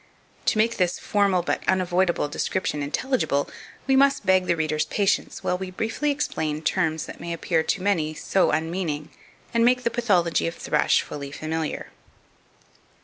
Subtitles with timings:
[0.47, 3.47] To make this formal but unavoidable description intelligible,
[3.85, 7.83] we must beg the reader's patience while we briefly explain terms that may appear to
[7.83, 9.11] many so unmeaning,
[9.53, 11.89] and make the pathology of thrush fully familiar.